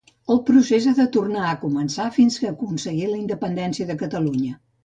El 0.35 0.39
procés 0.45 0.87
ha 0.91 0.93
de 0.99 1.05
tornar 1.17 1.43
a 1.49 1.59
començar 1.65 2.09
fins 2.17 2.39
a 2.41 2.49
aconseguir 2.55 3.13
la 3.13 3.21
independència 3.23 3.93
de 3.93 4.01
Catalunya 4.05 4.61